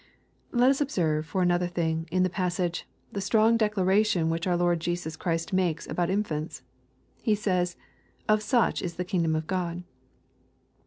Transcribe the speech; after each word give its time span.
Let 0.51 0.71
us 0.71 0.81
observe, 0.81 1.27
for 1.27 1.43
another 1.43 1.67
thing, 1.67 2.07
in 2.09 2.23
this 2.23 2.31
passage, 2.33 2.87
the 3.11 3.21
strong 3.21 3.55
declaration 3.55 4.31
which 4.31 4.47
our 4.47 4.57
Lord 4.57 4.79
Jesus 4.79 5.15
Christ 5.15 5.53
make 5.53 5.79
4 5.79 5.91
about 5.91 6.09
infants. 6.09 6.63
He 7.21 7.35
says," 7.35 7.75
Of 8.27 8.41
such 8.41 8.81
is 8.81 8.95
the 8.95 9.05
kingdom 9.05 9.35
of 9.35 9.45
Gk)d. 9.45 9.83